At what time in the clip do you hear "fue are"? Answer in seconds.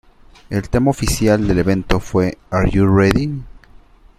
1.99-2.67